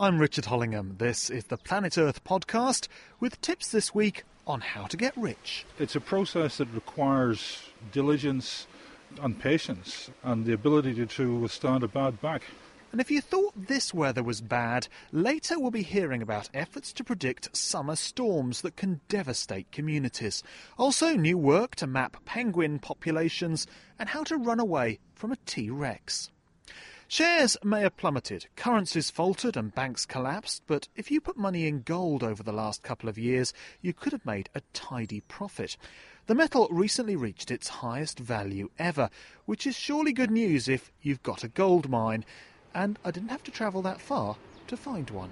[0.00, 0.98] I'm Richard Hollingham.
[0.98, 2.88] This is the Planet Earth podcast
[3.20, 5.64] with tips this week on how to get rich.
[5.78, 8.66] It's a process that requires diligence
[9.22, 12.42] and patience and the ability to, to withstand a bad back.
[12.90, 17.04] And if you thought this weather was bad, later we'll be hearing about efforts to
[17.04, 20.42] predict summer storms that can devastate communities.
[20.76, 25.70] Also, new work to map penguin populations and how to run away from a T
[25.70, 26.32] Rex.
[27.06, 31.82] Shares may have plummeted, currencies faltered, and banks collapsed, but if you put money in
[31.82, 33.52] gold over the last couple of years,
[33.82, 35.76] you could have made a tidy profit.
[36.26, 39.10] The metal recently reached its highest value ever,
[39.44, 42.24] which is surely good news if you've got a gold mine.
[42.74, 44.36] And I didn't have to travel that far
[44.66, 45.30] to find one.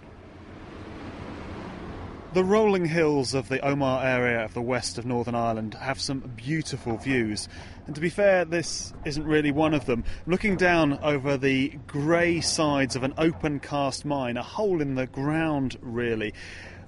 [2.35, 6.21] The rolling hills of the Omagh area of the west of Northern Ireland have some
[6.35, 7.47] beautiful views.
[7.87, 10.03] And to be fair, this isn't really one of them.
[10.27, 15.07] Looking down over the grey sides of an open cast mine, a hole in the
[15.07, 16.33] ground, really.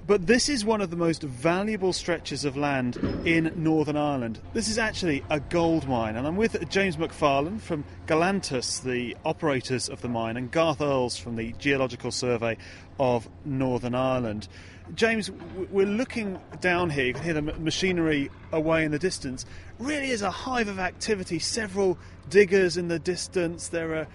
[0.07, 4.41] But this is one of the most valuable stretches of land in Northern Ireland.
[4.55, 9.91] This is actually a gold mine, and I'm with James McFarlane from Galantas, the operators
[9.91, 12.57] of the mine, and Garth Earls from the Geological Survey
[12.99, 14.49] of Northern Ireland.
[14.95, 15.31] James,
[15.71, 17.07] we're looking down here.
[17.07, 19.47] You can hear the machinery away in the distance.
[19.79, 21.39] Really is a hive of activity.
[21.39, 21.97] Several
[22.29, 23.69] diggers in the distance.
[23.69, 24.07] There are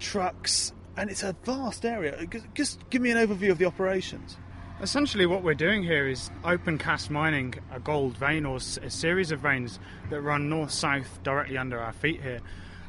[0.00, 2.16] trucks, and it's a vast area.
[2.20, 4.36] Uh, just give me an overview of the operations.
[4.82, 9.30] Essentially, what we're doing here is open cast mining a gold vein or a series
[9.30, 9.78] of veins
[10.10, 12.40] that run north south directly under our feet here.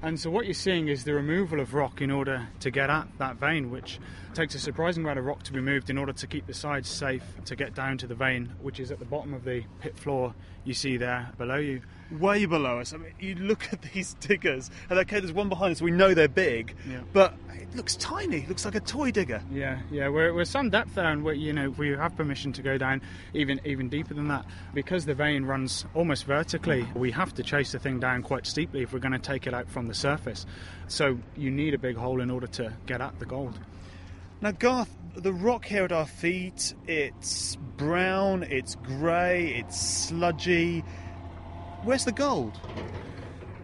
[0.01, 3.07] And so, what you're seeing is the removal of rock in order to get at
[3.19, 3.99] that vein, which
[4.37, 6.87] takes a surprising amount of rock to be moved in order to keep the sides
[6.87, 9.97] safe to get down to the vein, which is at the bottom of the pit
[9.97, 11.81] floor you see there below you.
[12.11, 12.93] Way below us.
[12.93, 15.81] I mean, you look at these diggers, and okay, there's one behind us.
[15.81, 16.99] We know they're big, yeah.
[17.13, 18.37] but it looks tiny.
[18.37, 19.41] It looks like a toy digger.
[19.51, 20.07] Yeah, yeah.
[20.07, 23.01] We're, we're some depth there, and we you know we have permission to go down
[23.33, 26.87] even even deeper than that because the vein runs almost vertically.
[26.93, 29.55] We have to chase the thing down quite steeply if we're going to take it
[29.55, 30.45] out from the surface.
[30.87, 33.57] So you need a big hole in order to get at the gold.
[34.39, 40.81] Now, Garth, the rock here at our feet, it's brown, it's grey, it's sludgy.
[41.83, 42.55] Where's the gold?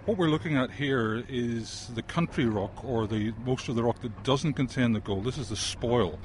[0.06, 4.02] What we're looking at here is the country rock, or the most of the rock
[4.02, 5.26] that doesn't contain the gold.
[5.26, 6.18] This is the spoil.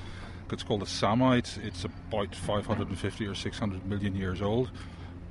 [0.50, 1.62] It's called a psammite.
[1.62, 4.70] It's about 550 or 600 million years old.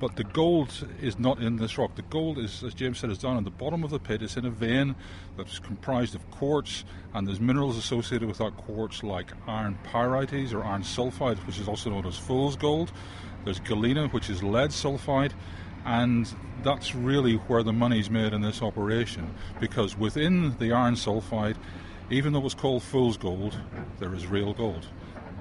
[0.00, 1.96] But the gold is not in this rock.
[1.96, 4.22] The gold is, as James said, is down in the bottom of the pit.
[4.22, 4.94] It's in a vein
[5.36, 10.62] that's comprised of quartz, and there's minerals associated with that quartz like iron pyrites or
[10.62, 12.92] iron sulfide, which is also known as fool's gold.
[13.44, 15.32] There's galena, which is lead sulfide,
[15.84, 16.32] and
[16.62, 21.56] that's really where the money's made in this operation because within the iron sulfide,
[22.10, 23.58] even though it's called fool's gold,
[23.98, 24.86] there is real gold.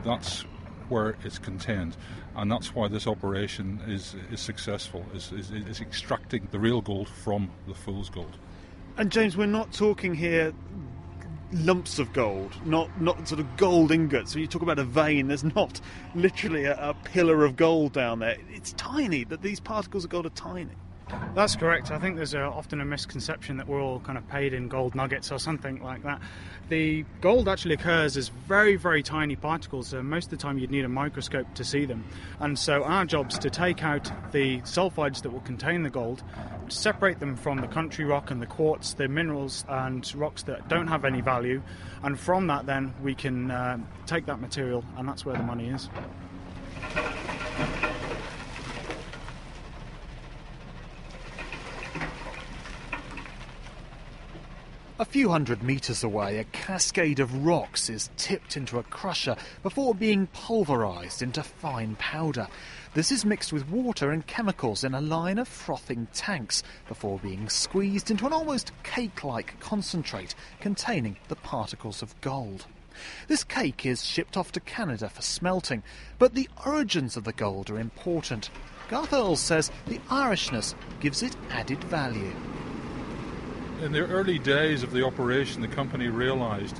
[0.03, 0.45] That's
[0.89, 1.95] where it's contained
[2.37, 7.09] and that's why this operation is, is successful, is, is, is extracting the real gold
[7.09, 8.37] from the fool's gold.
[8.95, 10.53] And James, we're not talking here
[11.51, 14.35] lumps of gold, not not sort of gold ingots.
[14.35, 15.81] When you talk about a vein, there's not
[16.13, 18.37] literally a, a pillar of gold down there.
[18.49, 19.23] It's tiny.
[19.23, 20.75] That these particles of gold are tiny.
[21.35, 21.91] That's correct.
[21.91, 24.95] I think there's a, often a misconception that we're all kind of paid in gold
[24.95, 26.19] nuggets or something like that.
[26.69, 29.87] The gold actually occurs as very, very tiny particles.
[29.87, 32.03] So most of the time, you'd need a microscope to see them.
[32.39, 36.23] And so, our job's to take out the sulfides that will contain the gold,
[36.67, 40.87] separate them from the country rock and the quartz, the minerals and rocks that don't
[40.87, 41.61] have any value.
[42.03, 45.69] And from that, then we can uh, take that material, and that's where the money
[45.69, 45.89] is.
[54.99, 59.93] A few hundred metres away, a cascade of rocks is tipped into a crusher before
[59.93, 62.47] being pulverised into fine powder.
[62.95, 67.47] This is mixed with water and chemicals in a line of frothing tanks before being
[67.47, 72.65] squeezed into an almost cake like concentrate containing the particles of gold.
[73.27, 75.83] This cake is shipped off to Canada for smelting,
[76.17, 78.49] but the origins of the gold are important.
[78.89, 82.33] Garth Earls says the Irishness gives it added value
[83.81, 86.79] in the early days of the operation, the company realized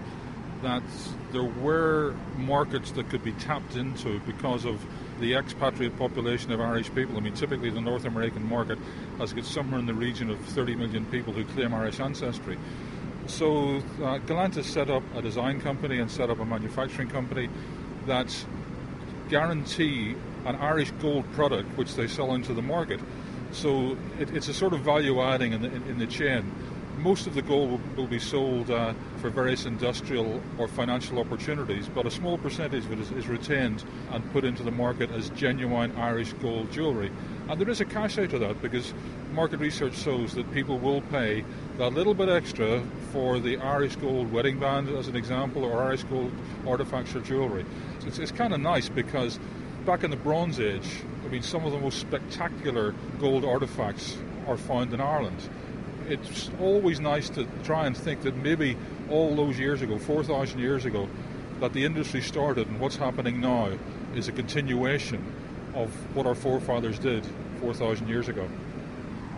[0.64, 0.84] that
[1.32, 4.84] there were markets that could be tapped into because of
[5.20, 7.18] the expatriate population of Irish people.
[7.18, 8.80] I mean, typically the North American market
[9.20, 12.58] has got somewhere in the region of 30 million people who claim Irish ancestry.
[13.28, 17.50] So uh, Galantas set up a design company and set up a manufacturing company
[18.06, 18.34] that
[19.30, 20.16] guarantee
[20.46, 23.02] an Irish gold product which they sell into the market.
[23.52, 26.52] So it, it's a sort of value adding in the, in, in the chain
[26.98, 32.06] most of the gold will, be sold uh, for various industrial or financial opportunities, but
[32.06, 35.96] a small percentage of it is, is, retained and put into the market as genuine
[35.96, 37.12] Irish gold jewellery.
[37.50, 38.94] And there is a cash out of that because
[39.32, 41.44] market research shows that people will pay
[41.78, 46.04] that little bit extra for the Irish gold wedding band, as an example, or Irish
[46.04, 46.32] gold
[46.66, 47.66] artifacts or jewellery.
[48.06, 49.40] It's, it's kind of nice because
[49.86, 54.18] back in the Bronze Age, I mean, some of the most spectacular gold artifacts
[54.48, 55.50] are found in Ireland
[56.09, 58.77] it's always nice to try and think that maybe
[59.09, 61.07] all those years ago, 4,000 years ago,
[61.59, 63.71] that the industry started and what's happening now
[64.15, 65.24] is a continuation
[65.74, 67.25] of what our forefathers did
[67.62, 68.48] 4,000 years ago.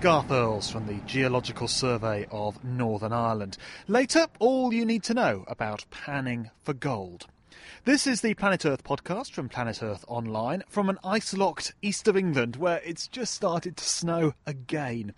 [0.02, 3.58] Garth Earls from the Geological Survey of Northern Ireland.
[3.88, 7.28] Later, all you need to know about panning for gold.
[7.86, 12.08] This is the Planet Earth podcast from Planet Earth Online from an ice locked east
[12.08, 15.14] of England where it's just started to snow again.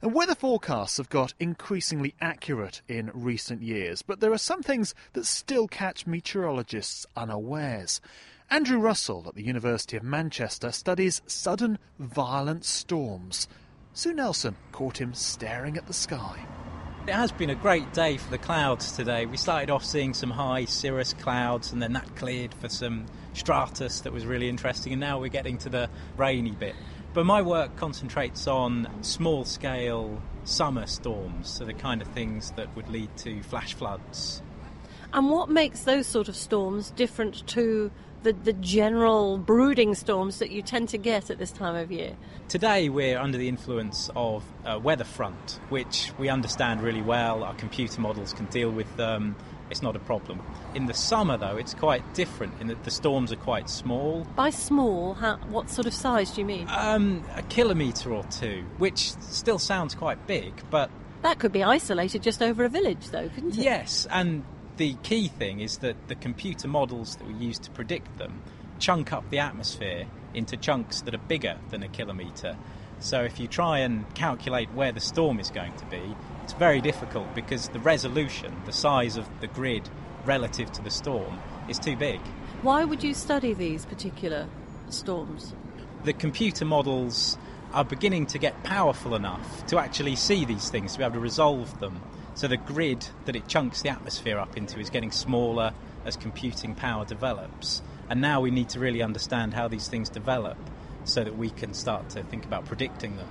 [0.00, 4.94] And weather forecasts have got increasingly accurate in recent years, but there are some things
[5.12, 8.00] that still catch meteorologists unawares.
[8.50, 13.48] Andrew Russell at the University of Manchester studies sudden violent storms.
[13.92, 16.46] Sue Nelson caught him staring at the sky.
[17.06, 19.26] It has been a great day for the clouds today.
[19.26, 23.04] We started off seeing some high cirrus clouds and then that cleared for some
[23.34, 26.74] stratus that was really interesting, and now we're getting to the rainy bit.
[27.12, 32.74] But my work concentrates on small scale summer storms, so the kind of things that
[32.74, 34.42] would lead to flash floods.
[35.12, 37.90] And what makes those sort of storms different to
[38.24, 42.16] the, the general brooding storms that you tend to get at this time of year?
[42.48, 47.44] Today we're under the influence of a weather front, which we understand really well.
[47.44, 49.36] Our computer models can deal with them.
[49.70, 50.42] It's not a problem.
[50.74, 54.26] In the summer, though, it's quite different in that the storms are quite small.
[54.36, 56.66] By small, how, what sort of size do you mean?
[56.68, 60.90] Um, a kilometre or two, which still sounds quite big, but
[61.22, 63.64] that could be isolated just over a village, though, couldn't it?
[63.64, 64.44] Yes, and
[64.76, 68.42] the key thing is that the computer models that we use to predict them
[68.78, 72.56] chunk up the atmosphere into chunks that are bigger than a kilometre.
[72.98, 76.80] So if you try and calculate where the storm is going to be, it's very
[76.80, 79.88] difficult because the resolution, the size of the grid
[80.24, 81.38] relative to the storm,
[81.68, 82.20] is too big.
[82.62, 84.48] Why would you study these particular
[84.90, 85.54] storms?
[86.04, 87.38] The computer models
[87.72, 91.20] are beginning to get powerful enough to actually see these things, to be able to
[91.20, 92.00] resolve them
[92.34, 95.72] so the grid that it chunks the atmosphere up into is getting smaller
[96.04, 97.82] as computing power develops.
[98.10, 100.58] And now we need to really understand how these things develop
[101.04, 103.28] so that we can start to think about predicting them.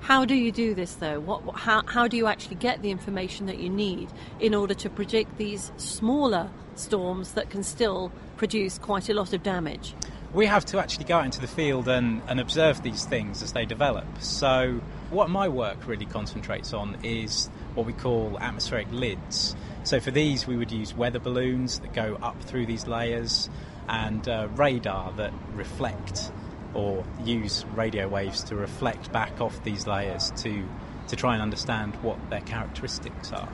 [0.00, 1.20] How do you do this though?
[1.20, 4.08] What, how, how do you actually get the information that you need
[4.40, 9.42] in order to predict these smaller storms that can still produce quite a lot of
[9.42, 9.94] damage?
[10.32, 13.52] We have to actually go out into the field and, and observe these things as
[13.52, 14.06] they develop.
[14.20, 14.80] So,
[15.10, 19.56] what my work really concentrates on is what we call atmospheric lids.
[19.84, 23.48] So for these, we would use weather balloons that go up through these layers
[23.88, 26.30] and uh, radar that reflect
[26.74, 30.68] or use radio waves to reflect back off these layers to
[31.08, 33.48] to try and understand what their characteristics are.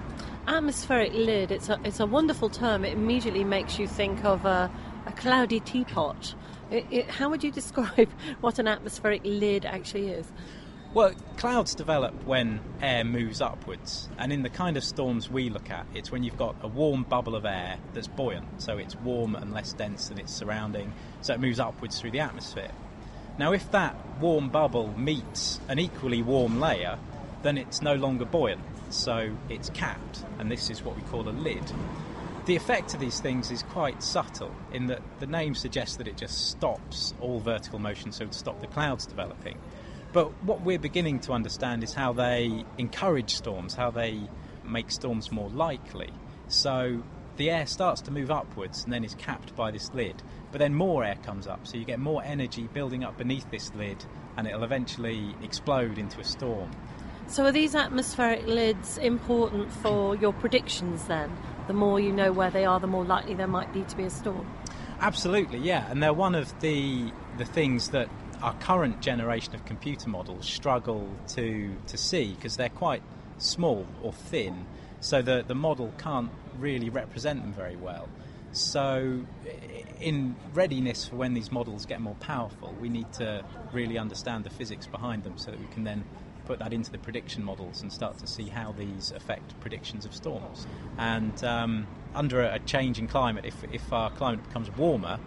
[0.49, 2.85] Atmospheric lid, it's a, it's a wonderful term.
[2.85, 4.69] It immediately makes you think of a,
[5.07, 6.35] a cloudy teapot.
[6.73, 8.11] It, it, how would you describe
[8.41, 10.27] what an atmospheric lid actually is?
[10.95, 15.69] Well, clouds develop when air moves upwards, and in the kind of storms we look
[15.69, 19.35] at, it's when you've got a warm bubble of air that's buoyant, so it's warm
[19.35, 22.71] and less dense than its surrounding, so it moves upwards through the atmosphere.
[23.39, 26.97] Now, if that warm bubble meets an equally warm layer,
[27.43, 31.31] then it's no longer buoyant, so it's capped, and this is what we call a
[31.31, 31.73] lid.
[32.47, 36.17] The effect of these things is quite subtle in that the name suggests that it
[36.17, 39.59] just stops all vertical motion, so to stop the clouds developing.
[40.15, 44.21] But what we're beginning to understand is how they encourage storms, how they
[44.65, 46.11] make storms more likely.
[46.47, 47.03] So
[47.37, 50.23] the air starts to move upwards and then is capped by this lid.
[50.53, 53.75] But then more air comes up, so you get more energy building up beneath this
[53.75, 54.05] lid,
[54.37, 56.71] and it'll eventually explode into a storm.
[57.27, 61.37] So, are these atmospheric lids important for your predictions then?
[61.67, 64.05] The more you know where they are, the more likely there might be to be
[64.05, 64.47] a storm?
[65.01, 65.91] Absolutely, yeah.
[65.91, 68.09] And they're one of the, the things that
[68.45, 73.03] our current generation of computer models struggle to, to see because they're quite
[73.39, 74.67] small or thin,
[75.01, 78.07] so the, the model can't really represent them very well.
[78.53, 79.25] So,
[79.99, 84.51] in readiness for when these models get more powerful, we need to really understand the
[84.51, 86.05] physics behind them so that we can then
[86.45, 90.15] put that into the prediction models and start to see how these affect predictions of
[90.15, 90.67] storms.
[90.99, 95.19] And um, under a change in climate, if, if our climate becomes warmer,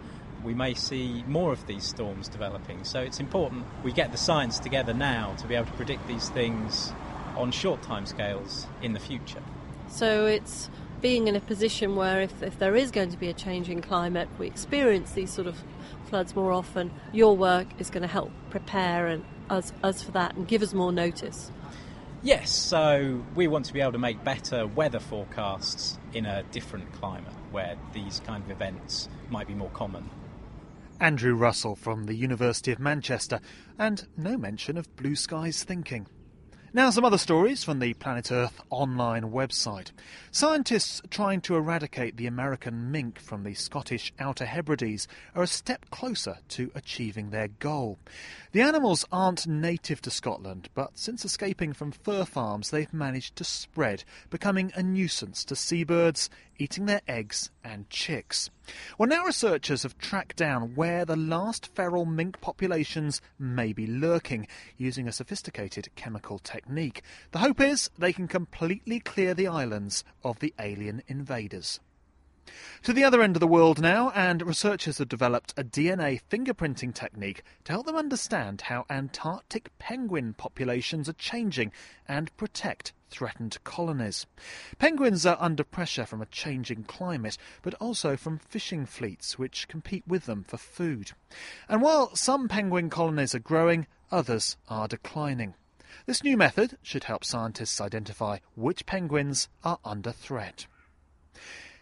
[0.48, 2.82] we may see more of these storms developing.
[2.82, 6.30] So it's important we get the science together now to be able to predict these
[6.30, 6.90] things
[7.36, 9.42] on short timescales in the future.
[9.88, 10.70] So it's
[11.02, 13.82] being in a position where if, if there is going to be a change in
[13.82, 15.62] climate, we experience these sort of
[16.06, 20.34] floods more often, your work is going to help prepare and us, us for that
[20.34, 21.52] and give us more notice.
[22.22, 26.90] Yes, so we want to be able to make better weather forecasts in a different
[26.94, 30.08] climate where these kind of events might be more common.
[31.00, 33.40] Andrew Russell from the University of Manchester,
[33.78, 36.06] and no mention of blue skies thinking.
[36.74, 39.90] Now, some other stories from the Planet Earth online website.
[40.30, 45.86] Scientists trying to eradicate the American mink from the Scottish Outer Hebrides are a step
[45.90, 47.98] closer to achieving their goal.
[48.52, 53.44] The animals aren't native to Scotland, but since escaping from fur farms, they've managed to
[53.44, 58.50] spread, becoming a nuisance to seabirds, eating their eggs and chicks.
[58.98, 64.46] Well, now researchers have tracked down where the last feral mink populations may be lurking
[64.76, 66.57] using a sophisticated chemical technique.
[66.66, 71.80] The hope is they can completely clear the islands of the alien invaders.
[72.84, 76.94] To the other end of the world now, and researchers have developed a DNA fingerprinting
[76.94, 81.72] technique to help them understand how Antarctic penguin populations are changing
[82.06, 84.26] and protect threatened colonies.
[84.78, 90.04] Penguins are under pressure from a changing climate, but also from fishing fleets which compete
[90.06, 91.12] with them for food.
[91.68, 95.54] And while some penguin colonies are growing, others are declining.
[96.06, 100.66] This new method should help scientists identify which penguins are under threat.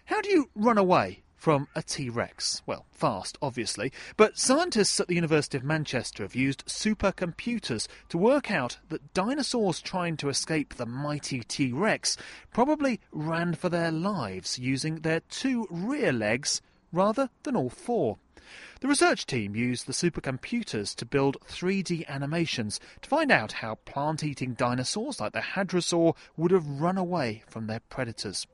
[0.06, 2.62] How do you run away from a T Rex?
[2.66, 8.50] Well, fast, obviously, but scientists at the University of Manchester have used supercomputers to work
[8.50, 12.16] out that dinosaurs trying to escape the mighty T Rex
[12.52, 18.18] probably ran for their lives using their two rear legs rather than all four.
[18.80, 24.22] The research team used the supercomputers to build 3D animations to find out how plant
[24.22, 28.46] eating dinosaurs like the hadrosaur would have run away from their predators.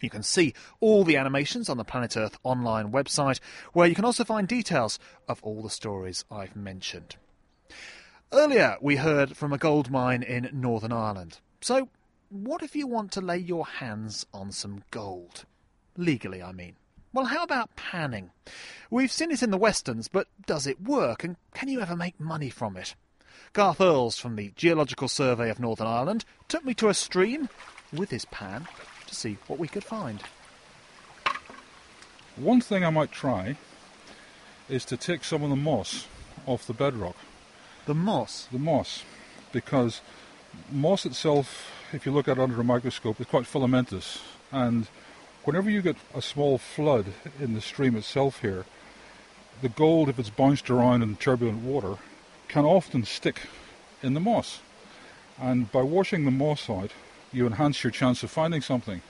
[0.00, 3.40] You can see all the animations on the Planet Earth online website,
[3.72, 4.98] where you can also find details
[5.28, 7.16] of all the stories I've mentioned.
[8.32, 11.38] Earlier, we heard from a gold mine in Northern Ireland.
[11.60, 11.88] So,
[12.28, 15.44] what if you want to lay your hands on some gold?
[15.96, 16.76] Legally, I mean.
[17.14, 18.32] Well, how about panning?
[18.90, 22.18] We've seen it in the westerns, but does it work, and can you ever make
[22.18, 22.96] money from it?
[23.52, 27.48] Garth Earls from the Geological Survey of Northern Ireland took me to a stream
[27.92, 28.66] with his pan
[29.06, 30.24] to see what we could find.
[32.34, 33.58] One thing I might try
[34.68, 36.08] is to take some of the moss
[36.46, 37.14] off the bedrock.
[37.86, 38.48] The moss?
[38.50, 39.04] The moss,
[39.52, 40.00] because
[40.68, 44.20] moss itself, if you look at it under a microscope, is quite filamentous.
[44.50, 44.88] And
[45.44, 47.06] whenever you get a small flood
[47.40, 48.64] in the stream itself here,
[49.62, 51.96] the gold, if it's bounced around in turbulent water,
[52.48, 53.42] can often stick
[54.02, 54.60] in the moss.
[55.40, 56.90] And by washing the moss out,
[57.32, 59.02] you enhance your chance of finding something.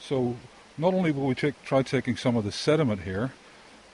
[0.00, 0.36] So
[0.76, 3.32] not only will we take, try taking some of the sediment here,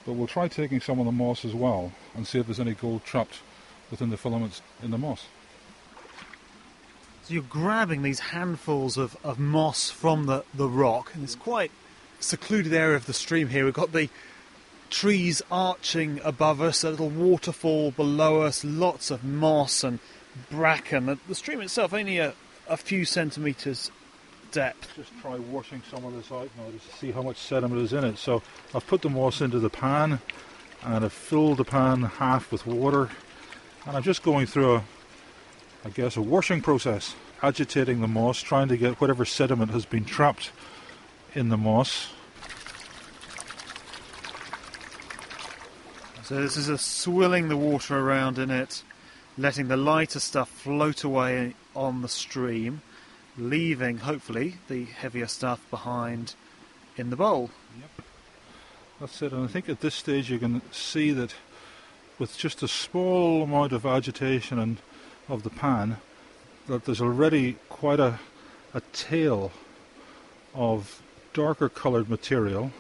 [0.07, 2.75] but we'll try taking some of the moss as well and see if there's any
[2.75, 3.41] gold trapped
[3.91, 5.27] within the filaments in the moss.
[7.25, 11.71] So you're grabbing these handfuls of, of moss from the, the rock, and it's quite
[12.25, 13.65] secluded area of the stream here.
[13.65, 14.09] We've got the
[14.91, 19.99] trees arching above us, a little waterfall below us, lots of moss and
[20.51, 21.19] bracken.
[21.29, 22.35] The, stream itself only a,
[22.69, 23.91] a few centimetres
[24.53, 24.89] depth.
[24.97, 28.05] Just try washing some of this out now to see how much sediment is in
[28.05, 28.19] it.
[28.19, 28.43] So
[28.75, 30.21] I've put the moss into the pan
[30.85, 33.11] and I've filled the pan half with water
[33.87, 34.85] and I'm just going through a,
[35.85, 40.05] I guess, a washing process, agitating the moss, trying to get whatever sediment has been
[40.05, 40.53] trapped
[41.35, 42.14] in the moss.
[46.25, 48.83] So this is a swilling the water around in it,
[49.37, 52.81] letting the lighter stuff float away on the stream,
[53.37, 56.35] leaving hopefully the heavier stuff behind
[56.97, 57.51] in the bowl.
[57.79, 58.07] Yep.
[59.01, 61.35] That's it, and I think at this stage you can see that
[62.19, 64.79] with just a small amount of agitation and
[65.29, 65.99] of the pan,
[66.69, 68.19] that there's already quite a,
[68.73, 69.53] a tail
[70.55, 71.03] of
[71.35, 72.73] darker coloured material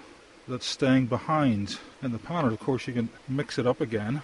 [0.47, 2.45] that's staying behind in the pan.
[2.45, 4.23] Of course, you can mix it up again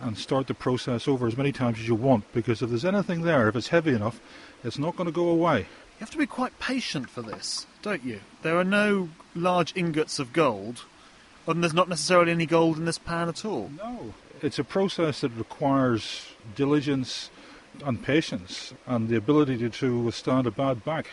[0.00, 3.22] and start the process over as many times as you want because if there's anything
[3.22, 4.20] there, if it's heavy enough,
[4.62, 5.60] it's not going to go away.
[5.60, 8.20] You have to be quite patient for this, don't you?
[8.42, 10.84] There are no large ingots of gold,
[11.46, 13.70] and there's not necessarily any gold in this pan at all.
[13.76, 14.14] No.
[14.40, 17.30] It's a process that requires diligence
[17.84, 21.08] and patience and the ability to, to withstand a bad back.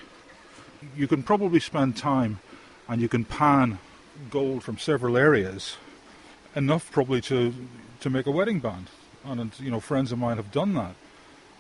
[0.96, 2.40] You can probably spend time
[2.88, 3.80] and you can pan
[4.30, 5.78] gold from several areas,
[6.56, 7.54] enough probably to
[8.02, 8.88] to make a wedding band.
[9.24, 10.96] And you know, friends of mine have done that.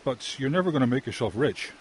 [0.03, 1.72] But you're never going to make yourself rich.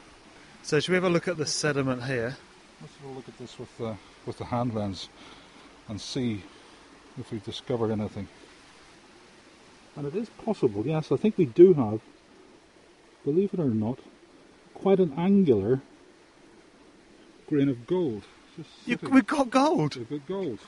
[0.62, 2.38] So, should we have a look at the sediment here?
[2.80, 5.10] Let's have a look at this with the, with the hand lens
[5.88, 6.42] and see
[7.18, 8.28] if we've discovered anything.
[9.96, 12.00] And it is possible, yes, I think we do have,
[13.24, 13.98] believe it or not,
[14.72, 15.82] quite an angular
[17.46, 18.24] grain of gold.
[18.86, 19.96] You, we've got gold.
[19.96, 20.58] We've got gold.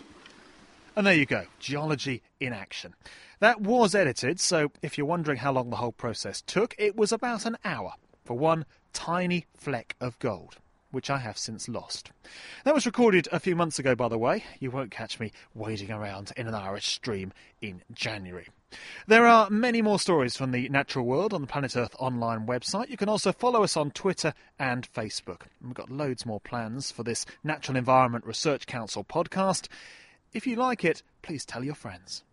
[0.97, 2.95] And there you go, geology in action.
[3.41, 7.13] That was edited, so if you're wondering how long the whole process took, it was
[7.13, 7.93] about an hour
[8.25, 8.65] for one
[8.95, 10.57] tiny fleck of gold,
[10.97, 12.11] which I have since lost.
[12.65, 14.45] That was recorded a few months ago, by the way.
[14.61, 18.49] You won't catch me wading around in an Irish stream in January.
[19.07, 22.89] There are many more stories from the natural world on the Planet Earth online website.
[22.89, 25.43] You can also follow us on Twitter and Facebook.
[25.63, 29.69] We've got loads more plans for this Natural Environment Research Council podcast.
[30.33, 32.25] If you like it, please tell your friends.